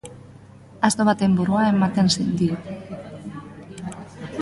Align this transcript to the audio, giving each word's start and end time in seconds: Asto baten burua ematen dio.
Asto 0.89 1.01
baten 1.09 1.31
burua 1.41 1.63
ematen 1.73 2.07
dio. 2.41 2.57